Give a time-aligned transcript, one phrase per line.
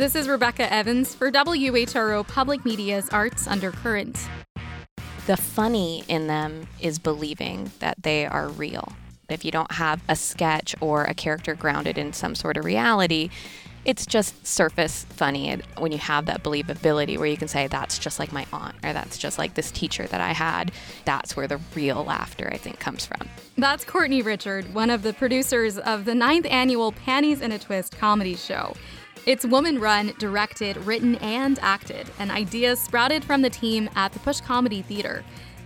[0.00, 4.30] This is Rebecca Evans for WHRO Public Media's Arts Undercurrent.
[5.26, 8.94] The funny in them is believing that they are real.
[9.28, 13.28] If you don't have a sketch or a character grounded in some sort of reality,
[13.84, 18.18] it's just surface funny when you have that believability where you can say that's just
[18.18, 20.72] like my aunt or that's just like this teacher that I had.
[21.04, 23.28] That's where the real laughter I think comes from.
[23.58, 27.98] That's Courtney Richard, one of the producers of the ninth annual Panties in a Twist
[27.98, 28.74] comedy show.
[29.26, 34.18] It's woman run, directed, written, and acted, and ideas sprouted from the team at the
[34.18, 35.22] Push Comedy Theater.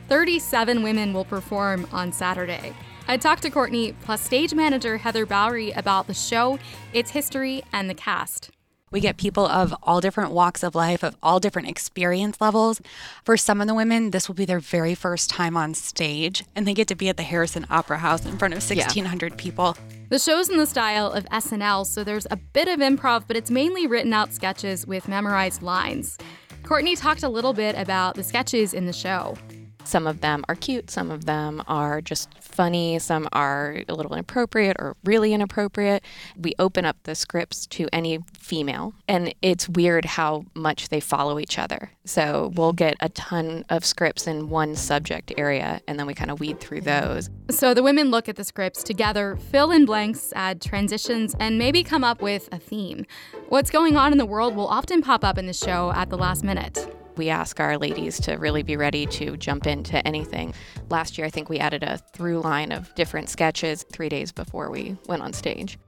[0.09, 2.75] 37 women will perform on Saturday.
[3.07, 6.59] I talked to Courtney plus stage manager Heather Bowery about the show,
[6.93, 8.51] its history, and the cast.
[8.95, 12.81] We get people of all different walks of life, of all different experience levels.
[13.25, 16.65] For some of the women, this will be their very first time on stage, and
[16.65, 19.37] they get to be at the Harrison Opera House in front of 1,600 yeah.
[19.37, 19.77] people.
[20.11, 23.51] The show's in the style of SNL, so there's a bit of improv, but it's
[23.51, 26.17] mainly written out sketches with memorized lines.
[26.63, 29.37] Courtney talked a little bit about the sketches in the show.
[29.85, 34.15] Some of them are cute, some of them are just funny, some are a little
[34.15, 36.03] inappropriate or really inappropriate.
[36.37, 41.39] We open up the scripts to any female, and it's weird how much they follow
[41.39, 41.91] each other.
[42.05, 46.31] So we'll get a ton of scripts in one subject area, and then we kind
[46.31, 47.29] of weed through those.
[47.51, 51.83] So the women look at the scripts together, fill in blanks, add transitions, and maybe
[51.83, 53.05] come up with a theme.
[53.49, 56.17] What's going on in the world will often pop up in the show at the
[56.17, 60.55] last minute we ask our ladies to really be ready to jump into anything.
[60.91, 64.71] Last year, I think we added a through line of different sketches three days before
[64.71, 65.79] we went on stage.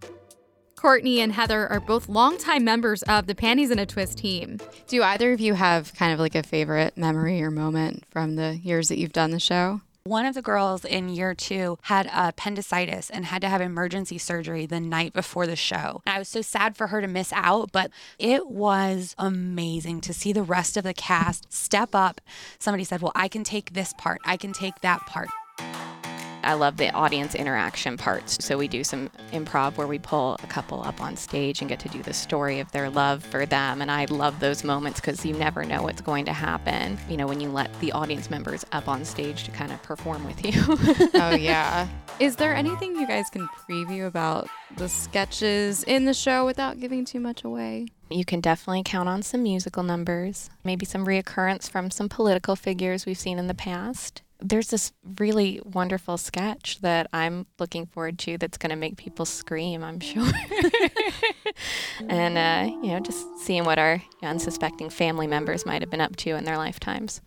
[0.77, 4.59] Courtney and Heather are both longtime members of the Panties in a Twist team.
[4.87, 8.57] Do either of you have kind of like a favorite memory or moment from the
[8.57, 9.81] years that you've done the show?
[10.07, 14.65] One of the girls in year two had appendicitis and had to have emergency surgery
[14.65, 16.01] the night before the show.
[16.07, 20.15] And I was so sad for her to miss out, but it was amazing to
[20.15, 22.21] see the rest of the cast step up.
[22.61, 25.29] Somebody said, Well, I can take this part, I can take that part.
[26.47, 28.45] I love the audience interaction parts.
[28.45, 31.81] So we do some improv where we pull a couple up on stage and get
[31.81, 33.83] to do the story of their love for them.
[33.83, 37.27] And I love those moments because you never know what's going to happen, you know,
[37.27, 40.53] when you let the audience members up on stage to kind of perform with you.
[41.21, 41.89] oh, yeah.
[42.21, 47.05] Is there anything you guys can preview about the sketches in the show without giving
[47.05, 47.89] too much away?
[48.09, 53.05] You can definitely count on some musical numbers, maybe some reoccurrence from some political figures
[53.05, 58.39] we've seen in the past there's this really wonderful sketch that I'm looking forward to
[58.39, 60.31] that's going to make people scream, I'm sure.
[62.09, 66.17] and, uh, you know, just seeing what our unsuspecting family members might have been up
[66.17, 67.21] to in their lifetimes.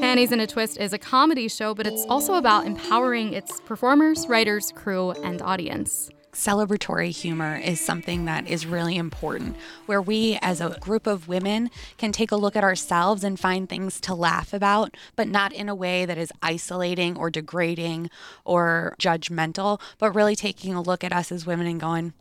[0.00, 4.28] Panties in a Twist is a comedy show, but it's also about empowering its performers,
[4.28, 10.60] writers, crew, and audience celebratory humor is something that is really important, where we as
[10.60, 14.52] a group of women can take a look at ourselves and find things to laugh
[14.52, 18.10] about, but not in a way that is isolating or degrading
[18.44, 22.12] or judgmental, but really taking a look at us as women and going,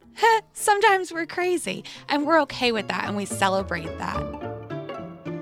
[0.54, 1.84] sometimes we're crazy.
[2.08, 4.35] And we're okay with that and we celebrate that.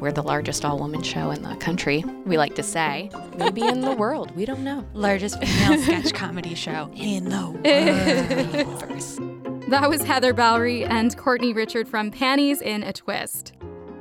[0.03, 3.09] We're the largest all woman show in the country, we like to say.
[3.37, 4.35] Maybe in the world.
[4.35, 4.85] We don't know.
[4.93, 7.51] Largest female sketch comedy show in the
[9.55, 9.63] world.
[9.69, 13.53] that was Heather Bowery and Courtney Richard from Panties in a Twist.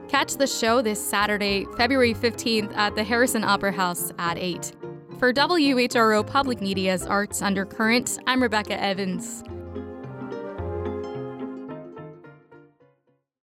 [0.08, 4.72] Catch the show this Saturday, February 15th at the Harrison Opera House at 8.
[5.20, 9.44] For WHRO Public Media's Arts Undercurrent, I'm Rebecca Evans.